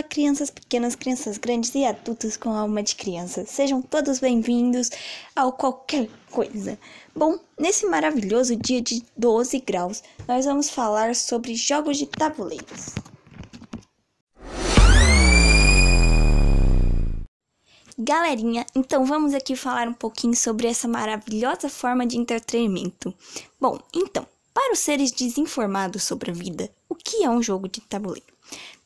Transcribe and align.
Fala 0.00 0.08
crianças 0.08 0.48
pequenas, 0.48 0.94
crianças 0.94 1.36
grandes 1.36 1.74
e 1.74 1.84
adultos 1.84 2.34
com 2.34 2.48
alma 2.50 2.82
de 2.82 2.96
criança. 2.96 3.44
Sejam 3.44 3.82
todos 3.82 4.18
bem-vindos 4.18 4.88
ao 5.36 5.52
qualquer 5.52 6.08
coisa. 6.30 6.78
Bom, 7.14 7.38
nesse 7.58 7.84
maravilhoso 7.84 8.56
dia 8.56 8.80
de 8.80 9.04
12 9.14 9.60
graus, 9.60 10.02
nós 10.26 10.46
vamos 10.46 10.70
falar 10.70 11.14
sobre 11.14 11.54
jogos 11.54 11.98
de 11.98 12.06
tabuleiros. 12.06 12.94
Galerinha, 17.98 18.64
então 18.74 19.04
vamos 19.04 19.34
aqui 19.34 19.54
falar 19.54 19.86
um 19.86 19.92
pouquinho 19.92 20.34
sobre 20.34 20.66
essa 20.66 20.88
maravilhosa 20.88 21.68
forma 21.68 22.06
de 22.06 22.16
entretenimento. 22.16 23.12
Bom, 23.60 23.78
então, 23.94 24.26
para 24.54 24.72
os 24.72 24.78
seres 24.78 25.12
desinformados 25.12 26.04
sobre 26.04 26.30
a 26.30 26.34
vida, 26.34 26.70
que 27.10 27.24
é 27.24 27.28
um 27.28 27.42
jogo 27.42 27.68
de 27.68 27.80
tabuleiro? 27.80 28.32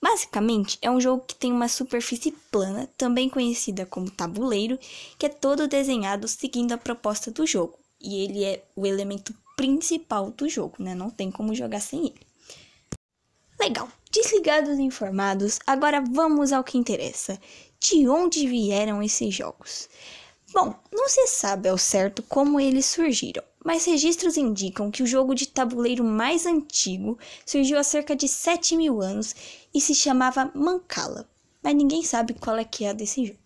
Basicamente, 0.00 0.78
é 0.80 0.90
um 0.90 0.98
jogo 0.98 1.24
que 1.26 1.34
tem 1.34 1.52
uma 1.52 1.68
superfície 1.68 2.32
plana, 2.50 2.88
também 2.96 3.28
conhecida 3.28 3.84
como 3.84 4.10
tabuleiro, 4.10 4.78
que 5.18 5.26
é 5.26 5.28
todo 5.28 5.68
desenhado 5.68 6.26
seguindo 6.26 6.72
a 6.72 6.78
proposta 6.78 7.30
do 7.30 7.46
jogo. 7.46 7.78
E 8.00 8.24
ele 8.24 8.42
é 8.42 8.64
o 8.74 8.86
elemento 8.86 9.34
principal 9.56 10.30
do 10.30 10.48
jogo, 10.48 10.76
né? 10.78 10.94
Não 10.94 11.10
tem 11.10 11.30
como 11.30 11.54
jogar 11.54 11.80
sem 11.80 12.06
ele. 12.06 12.20
Legal, 13.60 13.88
desligados 14.10 14.78
e 14.78 14.82
informados, 14.82 15.58
agora 15.66 16.02
vamos 16.10 16.50
ao 16.50 16.64
que 16.64 16.78
interessa. 16.78 17.38
De 17.78 18.08
onde 18.08 18.48
vieram 18.48 19.02
esses 19.02 19.34
jogos? 19.34 19.88
Bom, 20.52 20.74
não 20.90 21.08
se 21.08 21.26
sabe 21.26 21.68
ao 21.68 21.76
certo 21.76 22.22
como 22.22 22.58
eles 22.58 22.86
surgiram, 22.86 23.42
mas 23.64 23.86
registros 23.86 24.36
indicam 24.36 24.90
que 24.90 25.02
o 25.02 25.06
jogo 25.06 25.34
de 25.34 25.48
tabuleiro 25.48 26.04
mais 26.04 26.44
antigo 26.44 27.18
surgiu 27.46 27.78
há 27.78 27.82
cerca 27.82 28.14
de 28.14 28.28
7 28.28 28.76
mil 28.76 29.00
anos 29.00 29.34
e 29.74 29.80
se 29.80 29.94
chamava 29.94 30.52
Mancala, 30.54 31.26
mas 31.62 31.74
ninguém 31.74 32.02
sabe 32.02 32.34
qual 32.34 32.58
é 32.58 32.64
que 32.64 32.84
é 32.84 32.92
desse 32.92 33.24
jogo. 33.24 33.38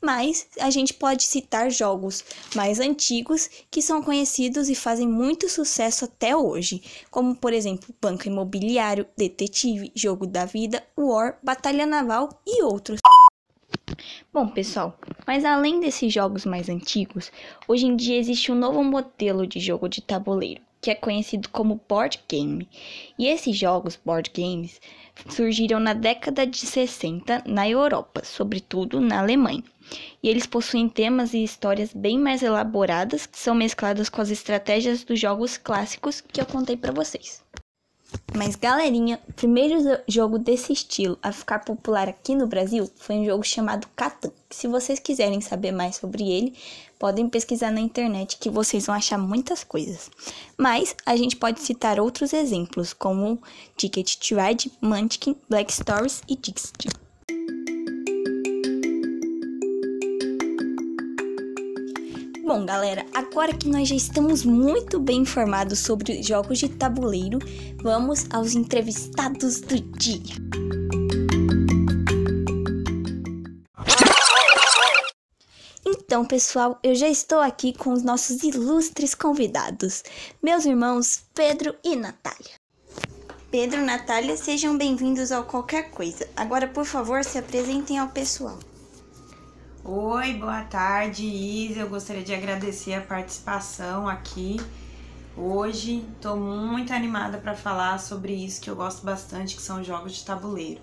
Mas 0.00 0.48
a 0.60 0.68
gente 0.68 0.92
pode 0.92 1.24
citar 1.24 1.70
jogos 1.70 2.24
mais 2.54 2.78
antigos 2.80 3.48
que 3.70 3.80
são 3.80 4.02
conhecidos 4.02 4.68
e 4.68 4.74
fazem 4.74 5.08
muito 5.08 5.48
sucesso 5.48 6.04
até 6.04 6.36
hoje, 6.36 6.82
como 7.10 7.34
por 7.34 7.52
exemplo 7.52 7.94
Banco 8.00 8.26
Imobiliário, 8.26 9.06
Detetive, 9.16 9.92
Jogo 9.94 10.26
da 10.26 10.44
Vida, 10.44 10.84
War, 10.98 11.38
Batalha 11.42 11.86
Naval 11.86 12.28
e 12.46 12.62
outros. 12.62 13.00
Bom, 14.32 14.48
pessoal, 14.48 14.98
mas 15.26 15.44
além 15.44 15.78
desses 15.78 16.12
jogos 16.12 16.46
mais 16.46 16.68
antigos, 16.68 17.30
hoje 17.68 17.86
em 17.86 17.94
dia 17.94 18.18
existe 18.18 18.50
um 18.50 18.54
novo 18.54 18.82
modelo 18.82 19.46
de 19.46 19.60
jogo 19.60 19.88
de 19.88 20.00
tabuleiro, 20.00 20.62
que 20.80 20.90
é 20.90 20.94
conhecido 20.94 21.48
como 21.50 21.80
board 21.88 22.18
game. 22.28 22.68
E 23.18 23.26
esses 23.26 23.56
jogos, 23.56 24.00
board 24.02 24.30
games, 24.34 24.80
surgiram 25.28 25.78
na 25.78 25.92
década 25.92 26.46
de 26.46 26.58
60 26.58 27.44
na 27.46 27.68
Europa, 27.68 28.22
sobretudo 28.24 29.00
na 29.00 29.20
Alemanha. 29.20 29.62
E 30.22 30.28
eles 30.28 30.46
possuem 30.46 30.88
temas 30.88 31.34
e 31.34 31.44
histórias 31.44 31.92
bem 31.92 32.18
mais 32.18 32.42
elaboradas 32.42 33.26
que 33.26 33.38
são 33.38 33.54
mescladas 33.54 34.08
com 34.08 34.20
as 34.20 34.30
estratégias 34.30 35.04
dos 35.04 35.20
jogos 35.20 35.58
clássicos 35.58 36.20
que 36.20 36.40
eu 36.40 36.46
contei 36.46 36.76
para 36.76 36.92
vocês. 36.92 37.42
Mas 38.34 38.56
galerinha, 38.56 39.20
o 39.28 39.32
primeiro 39.32 39.76
jogo 40.08 40.38
desse 40.38 40.72
estilo 40.72 41.18
a 41.22 41.32
ficar 41.32 41.58
popular 41.60 42.08
aqui 42.08 42.34
no 42.34 42.46
Brasil 42.46 42.90
foi 42.96 43.16
um 43.16 43.24
jogo 43.24 43.44
chamado 43.44 43.86
Catan. 43.94 44.30
Se 44.50 44.66
vocês 44.66 44.98
quiserem 44.98 45.40
saber 45.40 45.70
mais 45.70 45.96
sobre 45.96 46.30
ele, 46.30 46.54
podem 46.98 47.28
pesquisar 47.28 47.70
na 47.70 47.80
internet 47.80 48.38
que 48.38 48.48
vocês 48.48 48.86
vão 48.86 48.94
achar 48.94 49.18
muitas 49.18 49.64
coisas. 49.64 50.10
Mas 50.56 50.94
a 51.04 51.16
gente 51.16 51.36
pode 51.36 51.60
citar 51.60 52.00
outros 52.00 52.32
exemplos, 52.32 52.92
como 52.92 53.42
Ticket 53.76 54.16
to 54.16 54.36
Ride, 54.36 54.72
Munchkin, 54.80 55.36
Black 55.48 55.72
Stories 55.72 56.22
e 56.28 56.36
Dixit. 56.36 56.88
Bom, 62.52 62.66
galera, 62.66 63.06
agora 63.14 63.56
que 63.56 63.66
nós 63.66 63.88
já 63.88 63.94
estamos 63.94 64.44
muito 64.44 65.00
bem 65.00 65.20
informados 65.20 65.78
sobre 65.78 66.22
jogos 66.22 66.58
de 66.58 66.68
tabuleiro, 66.68 67.38
vamos 67.82 68.26
aos 68.30 68.54
entrevistados 68.54 69.62
do 69.62 69.80
dia. 69.80 70.36
Então, 75.86 76.26
pessoal, 76.26 76.78
eu 76.82 76.94
já 76.94 77.08
estou 77.08 77.40
aqui 77.40 77.72
com 77.72 77.90
os 77.90 78.02
nossos 78.02 78.42
ilustres 78.42 79.14
convidados, 79.14 80.02
meus 80.42 80.66
irmãos 80.66 81.22
Pedro 81.32 81.74
e 81.82 81.96
Natália. 81.96 82.60
Pedro 83.50 83.80
e 83.80 83.84
Natália, 83.84 84.36
sejam 84.36 84.76
bem-vindos 84.76 85.32
ao 85.32 85.44
Qualquer 85.44 85.90
Coisa. 85.90 86.28
Agora, 86.36 86.68
por 86.68 86.84
favor, 86.84 87.24
se 87.24 87.38
apresentem 87.38 87.98
ao 87.98 88.08
pessoal. 88.08 88.58
Oi, 89.84 90.34
boa 90.34 90.62
tarde, 90.62 91.26
Isa. 91.26 91.80
Eu 91.80 91.88
gostaria 91.88 92.22
de 92.22 92.32
agradecer 92.32 92.94
a 92.94 93.00
participação 93.00 94.06
aqui 94.08 94.56
hoje. 95.36 96.06
Estou 96.14 96.36
muito 96.36 96.92
animada 96.92 97.38
para 97.38 97.56
falar 97.56 97.98
sobre 97.98 98.32
isso 98.32 98.60
que 98.60 98.70
eu 98.70 98.76
gosto 98.76 99.04
bastante, 99.04 99.56
que 99.56 99.62
são 99.62 99.82
jogos 99.82 100.12
de 100.12 100.24
tabuleiro. 100.24 100.80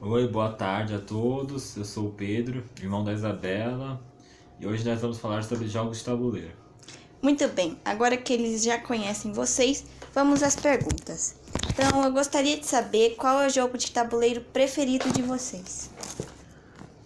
Oi, 0.00 0.26
boa 0.28 0.50
tarde 0.50 0.94
a 0.94 0.98
todos. 0.98 1.76
Eu 1.76 1.84
sou 1.84 2.06
o 2.06 2.10
Pedro, 2.10 2.64
irmão 2.80 3.04
da 3.04 3.12
Isabela, 3.12 4.00
e 4.58 4.66
hoje 4.66 4.82
nós 4.88 4.98
vamos 5.02 5.18
falar 5.18 5.44
sobre 5.44 5.68
jogos 5.68 5.98
de 5.98 6.04
tabuleiro. 6.06 6.56
Muito 7.20 7.46
bem, 7.48 7.76
agora 7.84 8.16
que 8.16 8.32
eles 8.32 8.64
já 8.64 8.78
conhecem 8.78 9.30
vocês, 9.34 9.84
vamos 10.14 10.42
às 10.42 10.56
perguntas. 10.56 11.36
Então, 11.68 12.02
eu 12.02 12.12
gostaria 12.12 12.56
de 12.56 12.64
saber 12.64 13.14
qual 13.16 13.42
é 13.42 13.46
o 13.46 13.50
jogo 13.50 13.76
de 13.76 13.90
tabuleiro 13.90 14.40
preferido 14.40 15.12
de 15.12 15.20
vocês. 15.20 15.90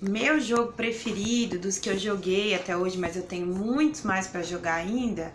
Meu 0.02 0.40
jogo 0.40 0.72
preferido 0.72 1.58
dos 1.58 1.76
que 1.76 1.90
eu 1.90 1.98
joguei 1.98 2.54
até 2.54 2.74
hoje, 2.74 2.96
mas 2.96 3.16
eu 3.16 3.22
tenho 3.22 3.46
muitos 3.46 4.02
mais 4.02 4.26
para 4.26 4.42
jogar 4.42 4.76
ainda, 4.76 5.30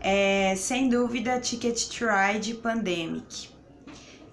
é 0.00 0.56
sem 0.56 0.88
dúvida 0.88 1.38
Ticket 1.38 1.86
to 1.86 2.06
Ride 2.06 2.54
Pandemic. 2.54 3.48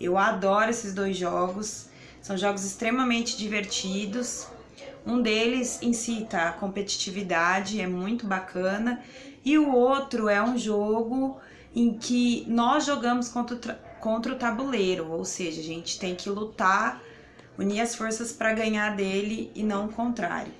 Eu 0.01 0.17
adoro 0.17 0.71
esses 0.71 0.91
dois 0.91 1.15
jogos, 1.15 1.87
são 2.19 2.35
jogos 2.35 2.65
extremamente 2.65 3.37
divertidos. 3.37 4.47
Um 5.05 5.21
deles 5.21 5.77
incita 5.83 6.49
a 6.49 6.51
competitividade, 6.51 7.79
é 7.79 7.85
muito 7.85 8.25
bacana, 8.25 9.03
e 9.45 9.55
o 9.59 9.71
outro 9.71 10.27
é 10.27 10.41
um 10.41 10.57
jogo 10.57 11.37
em 11.75 11.93
que 11.93 12.43
nós 12.47 12.85
jogamos 12.85 13.29
contra 13.29 13.55
o, 13.55 13.99
contra 13.99 14.33
o 14.33 14.35
tabuleiro, 14.35 15.11
ou 15.11 15.23
seja, 15.23 15.61
a 15.61 15.63
gente 15.63 15.99
tem 15.99 16.15
que 16.15 16.27
lutar 16.27 17.03
unir 17.59 17.81
as 17.81 17.93
forças 17.93 18.31
para 18.31 18.53
ganhar 18.53 18.95
dele 18.95 19.51
e 19.53 19.61
não 19.63 19.87
o 19.87 19.91
contrário. 19.91 20.51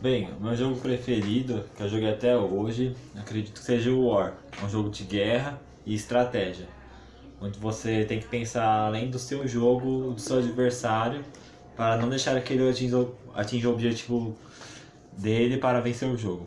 Bem, 0.00 0.30
o 0.38 0.44
meu 0.44 0.56
jogo 0.56 0.80
preferido, 0.80 1.64
que 1.76 1.82
eu 1.82 1.88
joguei 1.88 2.08
até 2.08 2.36
hoje, 2.36 2.96
acredito 3.18 3.54
que 3.54 3.66
seja 3.66 3.90
o 3.90 4.06
War. 4.06 4.34
É 4.62 4.64
um 4.64 4.70
jogo 4.70 4.88
de 4.88 5.02
guerra 5.02 5.60
e 5.84 5.94
estratégia, 5.94 6.68
onde 7.40 7.58
você 7.58 8.04
tem 8.04 8.20
que 8.20 8.26
pensar 8.26 8.86
além 8.86 9.10
do 9.10 9.18
seu 9.18 9.46
jogo, 9.46 10.12
do 10.12 10.20
seu 10.20 10.38
adversário, 10.38 11.24
para 11.76 11.96
não 11.96 12.08
deixar 12.08 12.36
aquele 12.36 12.66
atingir, 12.70 13.08
atingir 13.34 13.66
o 13.66 13.72
objetivo 13.72 14.36
dele 15.12 15.58
para 15.58 15.80
vencer 15.80 16.08
o 16.08 16.16
jogo. 16.16 16.46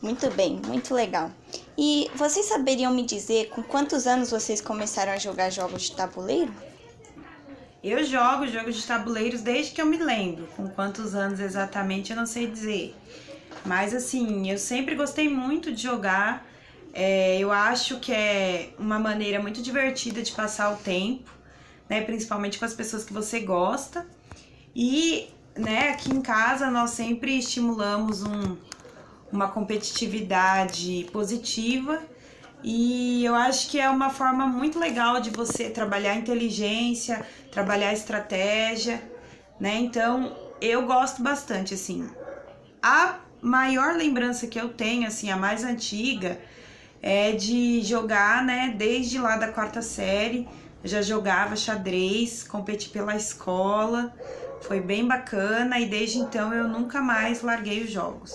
Muito 0.00 0.30
bem, 0.30 0.60
muito 0.64 0.94
legal. 0.94 1.30
E 1.76 2.08
vocês 2.14 2.46
saberiam 2.46 2.94
me 2.94 3.02
dizer 3.02 3.48
com 3.48 3.62
quantos 3.62 4.06
anos 4.06 4.30
vocês 4.30 4.60
começaram 4.60 5.12
a 5.12 5.18
jogar 5.18 5.50
jogos 5.50 5.82
de 5.82 5.96
tabuleiro? 5.96 6.52
Eu 7.88 8.02
jogo 8.02 8.48
jogos 8.48 8.74
de 8.74 8.84
tabuleiros 8.84 9.42
desde 9.42 9.70
que 9.70 9.80
eu 9.80 9.86
me 9.86 9.96
lembro. 9.96 10.48
Com 10.56 10.68
quantos 10.68 11.14
anos 11.14 11.38
exatamente 11.38 12.10
eu 12.10 12.16
não 12.16 12.26
sei 12.26 12.48
dizer. 12.48 12.96
Mas 13.64 13.94
assim, 13.94 14.50
eu 14.50 14.58
sempre 14.58 14.96
gostei 14.96 15.28
muito 15.28 15.70
de 15.70 15.84
jogar. 15.84 16.44
É, 16.92 17.38
eu 17.38 17.52
acho 17.52 18.00
que 18.00 18.12
é 18.12 18.70
uma 18.76 18.98
maneira 18.98 19.40
muito 19.40 19.62
divertida 19.62 20.20
de 20.20 20.32
passar 20.32 20.72
o 20.72 20.76
tempo, 20.78 21.30
né? 21.88 22.00
Principalmente 22.00 22.58
com 22.58 22.64
as 22.64 22.74
pessoas 22.74 23.04
que 23.04 23.12
você 23.12 23.38
gosta. 23.38 24.04
E, 24.74 25.28
né, 25.56 25.90
aqui 25.90 26.10
em 26.10 26.20
casa 26.20 26.68
nós 26.68 26.90
sempre 26.90 27.38
estimulamos 27.38 28.24
um, 28.24 28.56
uma 29.30 29.46
competitividade 29.46 31.08
positiva 31.12 32.02
e 32.62 33.24
eu 33.24 33.34
acho 33.34 33.70
que 33.70 33.78
é 33.78 33.88
uma 33.88 34.10
forma 34.10 34.46
muito 34.46 34.78
legal 34.78 35.20
de 35.20 35.30
você 35.30 35.70
trabalhar 35.70 36.14
inteligência, 36.14 37.24
trabalhar 37.52 37.92
estratégia, 37.92 39.02
né? 39.60 39.76
Então, 39.76 40.36
eu 40.60 40.86
gosto 40.86 41.22
bastante 41.22 41.74
assim. 41.74 42.08
A 42.82 43.16
maior 43.40 43.94
lembrança 43.94 44.46
que 44.46 44.58
eu 44.58 44.68
tenho, 44.70 45.06
assim, 45.06 45.30
a 45.30 45.36
mais 45.36 45.62
antiga, 45.64 46.38
é 47.02 47.32
de 47.32 47.82
jogar, 47.82 48.42
né, 48.44 48.74
desde 48.76 49.18
lá 49.18 49.36
da 49.36 49.48
quarta 49.48 49.82
série. 49.82 50.48
Eu 50.82 50.88
já 50.88 51.02
jogava 51.02 51.56
xadrez, 51.56 52.42
competi 52.42 52.88
pela 52.88 53.14
escola, 53.14 54.12
foi 54.60 54.80
bem 54.80 55.06
bacana 55.06 55.78
e 55.78 55.86
desde 55.86 56.18
então 56.18 56.52
eu 56.52 56.66
nunca 56.66 57.00
mais 57.00 57.42
larguei 57.42 57.84
os 57.84 57.90
jogos. 57.90 58.34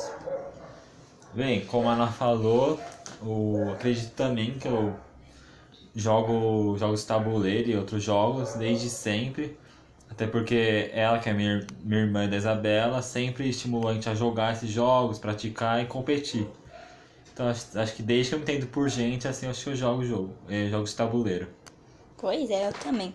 Bem, 1.33 1.65
como 1.65 1.87
a 1.87 1.93
Ana 1.93 2.07
falou, 2.07 2.79
eu 3.23 3.71
acredito 3.73 4.11
também 4.13 4.57
que 4.57 4.67
eu 4.67 4.95
jogo 5.95 6.77
jogos 6.77 7.03
tabuleiro 7.03 7.69
e 7.69 7.75
outros 7.75 8.03
jogos 8.03 8.53
desde 8.53 8.89
sempre. 8.89 9.57
Até 10.09 10.27
porque 10.27 10.89
ela, 10.93 11.19
que 11.19 11.29
é 11.29 11.33
minha, 11.33 11.65
minha 11.83 12.01
irmã 12.01 12.27
da 12.27 12.35
Isabela, 12.35 13.01
sempre 13.01 13.47
estimulou 13.47 13.89
a 13.89 13.93
gente 13.93 14.09
a 14.09 14.13
jogar 14.13 14.53
esses 14.53 14.69
jogos, 14.69 15.17
praticar 15.17 15.81
e 15.81 15.85
competir. 15.85 16.47
Então 17.33 17.47
acho, 17.47 17.79
acho 17.79 17.95
que 17.95 18.03
desde 18.03 18.29
que 18.29 18.35
eu 18.35 18.39
me 18.39 18.43
entendo 18.43 18.67
por 18.67 18.89
gente, 18.89 19.27
assim, 19.27 19.47
acho 19.47 19.63
que 19.63 19.69
eu 19.69 19.75
jogo 19.75 20.03
jogo, 20.03 20.33
eh, 20.49 20.67
jogos 20.69 20.89
de 20.89 20.95
tabuleiro. 20.97 21.47
Pois 22.17 22.49
é, 22.49 22.67
eu 22.67 22.73
também. 22.73 23.13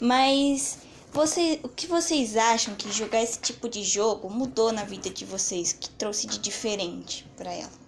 Mas 0.00 0.78
você, 1.12 1.58
o 1.64 1.68
que 1.68 1.86
vocês 1.88 2.36
acham 2.36 2.74
que 2.76 2.90
jogar 2.92 3.20
esse 3.20 3.40
tipo 3.40 3.68
de 3.68 3.82
jogo 3.82 4.30
mudou 4.30 4.72
na 4.72 4.84
vida 4.84 5.10
de 5.10 5.24
vocês, 5.24 5.72
que 5.72 5.90
trouxe 5.90 6.28
de 6.28 6.38
diferente 6.38 7.26
para 7.36 7.52
ela? 7.52 7.87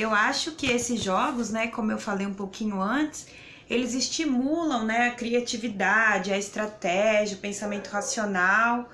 Eu 0.00 0.14
acho 0.14 0.52
que 0.52 0.66
esses 0.66 1.02
jogos, 1.02 1.50
né, 1.50 1.66
como 1.66 1.92
eu 1.92 1.98
falei 1.98 2.26
um 2.26 2.32
pouquinho 2.32 2.80
antes, 2.80 3.26
eles 3.68 3.92
estimulam, 3.92 4.86
né, 4.86 5.08
a 5.08 5.10
criatividade, 5.10 6.32
a 6.32 6.38
estratégia, 6.38 7.36
o 7.36 7.40
pensamento 7.40 7.88
racional 7.88 8.88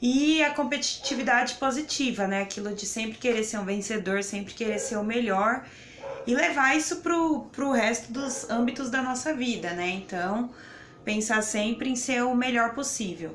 e 0.00 0.44
a 0.44 0.50
competitividade 0.50 1.54
positiva, 1.54 2.26
né, 2.26 2.42
aquilo 2.42 2.74
de 2.74 2.84
sempre 2.84 3.16
querer 3.16 3.44
ser 3.44 3.58
um 3.60 3.64
vencedor, 3.64 4.22
sempre 4.22 4.52
querer 4.52 4.78
ser 4.78 4.96
o 4.96 5.02
melhor 5.02 5.64
e 6.26 6.34
levar 6.34 6.76
isso 6.76 6.96
pro, 6.96 7.46
pro 7.50 7.72
resto 7.72 8.12
dos 8.12 8.50
âmbitos 8.50 8.90
da 8.90 9.00
nossa 9.00 9.32
vida, 9.32 9.70
né? 9.72 9.88
Então, 9.88 10.50
pensar 11.02 11.42
sempre 11.42 11.88
em 11.88 11.96
ser 11.96 12.22
o 12.24 12.34
melhor 12.34 12.74
possível. 12.74 13.34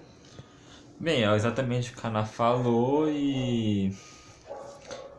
Bem, 1.00 1.26
é 1.26 1.36
exatamente 1.36 1.92
o 1.92 1.96
que 1.96 2.06
a 2.06 2.10
Ana 2.10 2.26
falou 2.26 3.10
e 3.10 3.92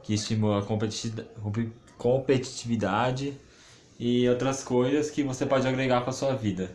que 0.03 0.15
estimula 0.15 0.61
a 0.61 0.63
competiti- 0.65 1.27
compe- 1.43 1.71
competitividade 1.99 3.37
e 3.99 4.29
outras 4.29 4.63
coisas 4.63 5.11
que 5.11 5.23
você 5.23 5.45
pode 5.45 5.67
agregar 5.67 6.03
para 6.03 6.13
sua 6.13 6.35
vida. 6.35 6.71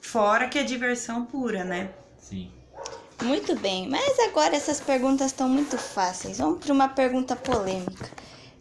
Fora 0.00 0.48
que 0.48 0.58
é 0.58 0.64
diversão 0.64 1.24
pura, 1.24 1.64
né? 1.64 1.90
Sim. 2.18 2.50
Muito 3.22 3.56
bem, 3.56 3.88
mas 3.88 4.18
agora 4.28 4.54
essas 4.54 4.80
perguntas 4.80 5.28
estão 5.28 5.48
muito 5.48 5.78
fáceis. 5.78 6.38
Vamos 6.38 6.62
para 6.62 6.72
uma 6.72 6.88
pergunta 6.88 7.34
polêmica. 7.34 8.10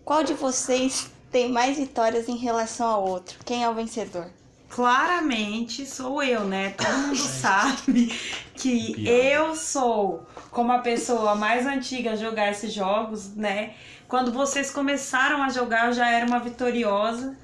Qual 0.05 0.23
de 0.23 0.33
vocês 0.33 1.11
tem 1.31 1.51
mais 1.51 1.77
vitórias 1.77 2.29
em 2.29 2.37
relação 2.37 2.87
ao 2.87 3.07
outro? 3.07 3.39
Quem 3.43 3.63
é 3.63 3.69
o 3.69 3.73
vencedor? 3.73 4.29
Claramente 4.75 5.85
sou 5.85 6.21
eu, 6.21 6.43
né? 6.43 6.71
Todo 6.71 6.97
mundo 6.97 7.15
sabe 7.15 8.13
que 8.53 8.93
Piada. 8.93 9.09
eu 9.09 9.55
sou, 9.55 10.27
como 10.51 10.69
a 10.73 10.79
pessoa 10.79 11.33
mais 11.33 11.65
antiga 11.65 12.11
a 12.11 12.15
jogar 12.17 12.51
esses 12.51 12.73
jogos, 12.73 13.33
né? 13.35 13.71
Quando 14.05 14.33
vocês 14.33 14.69
começaram 14.69 15.41
a 15.41 15.47
jogar, 15.47 15.87
eu 15.87 15.93
já 15.93 16.11
era 16.11 16.25
uma 16.25 16.39
vitoriosa. 16.39 17.37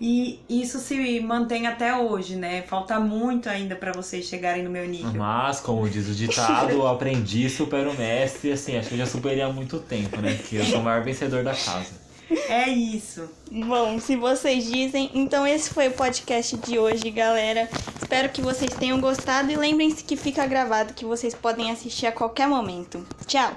E 0.00 0.40
isso 0.48 0.78
se 0.78 1.20
mantém 1.20 1.66
até 1.66 1.94
hoje, 1.94 2.36
né? 2.36 2.62
Falta 2.62 2.98
muito 2.98 3.50
ainda 3.50 3.76
pra 3.76 3.92
vocês 3.92 4.24
chegarem 4.24 4.62
no 4.62 4.70
meu 4.70 4.88
nível. 4.88 5.12
Mas, 5.12 5.60
como 5.60 5.86
diz 5.90 6.08
o 6.08 6.14
ditado, 6.14 6.78
o 6.78 6.86
aprendiz 6.86 7.52
supera 7.52 7.90
o 7.90 7.98
mestre. 7.98 8.50
Assim, 8.50 8.78
acho 8.78 8.88
que 8.88 8.94
eu 8.94 8.98
já 8.98 9.06
superei 9.06 9.42
há 9.42 9.52
muito 9.52 9.78
tempo, 9.78 10.22
né? 10.22 10.38
Que 10.48 10.56
eu 10.56 10.64
sou 10.64 10.80
o 10.80 10.84
maior 10.84 11.04
vencedor 11.04 11.44
da 11.44 11.50
casa. 11.50 12.07
É 12.30 12.68
isso. 12.68 13.28
Bom, 13.50 13.98
se 13.98 14.16
vocês 14.16 14.64
dizem, 14.64 15.10
então 15.14 15.46
esse 15.46 15.70
foi 15.70 15.88
o 15.88 15.92
podcast 15.92 16.56
de 16.58 16.78
hoje, 16.78 17.10
galera. 17.10 17.68
Espero 18.00 18.28
que 18.28 18.42
vocês 18.42 18.72
tenham 18.74 19.00
gostado 19.00 19.50
e 19.50 19.56
lembrem-se 19.56 20.04
que 20.04 20.16
fica 20.16 20.46
gravado 20.46 20.94
que 20.94 21.04
vocês 21.04 21.34
podem 21.34 21.70
assistir 21.70 22.06
a 22.06 22.12
qualquer 22.12 22.46
momento. 22.46 23.06
Tchau! 23.26 23.56